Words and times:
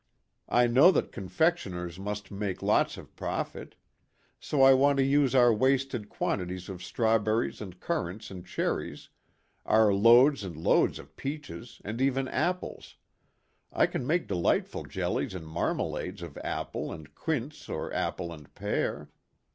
"I 0.49 0.65
know 0.65 0.89
that 0.93 1.11
confectioners 1.11 1.99
must 1.99 2.31
make 2.31 2.63
lots 2.63 2.97
of 2.97 3.15
profit. 3.15 3.75
So 4.39 4.63
I 4.63 4.73
want 4.73 4.97
to 4.97 5.03
use 5.03 5.35
our 5.35 5.53
wasted 5.53 6.09
quanti 6.09 6.47
ties 6.55 6.69
of 6.69 6.81
strawberries 6.83 7.61
and 7.61 7.79
currants 7.79 8.31
and 8.31 8.43
cherries, 8.43 9.09
our 9.63 9.93
loads 9.93 10.43
and 10.43 10.57
loads 10.57 10.97
of 10.97 11.15
peaches 11.15 11.83
and 11.85 12.01
even 12.01 12.27
apples 12.27 12.95
I 13.71 13.85
can 13.85 14.07
make 14.07 14.27
delightful 14.27 14.85
jellies 14.85 15.35
and 15.35 15.45
marmalades 15.45 16.23
of 16.23 16.35
apple 16.39 16.91
and 16.91 17.13
quince 17.13 17.69
or 17.69 17.93
apple 17.93 18.33
and 18.33 18.51
pear. 18.55 19.11